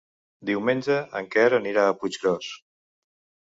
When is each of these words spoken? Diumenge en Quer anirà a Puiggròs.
Diumenge 0.49 0.95
en 1.19 1.29
Quer 1.37 1.45
anirà 1.59 1.85
a 1.85 1.93
Puiggròs. 2.01 2.51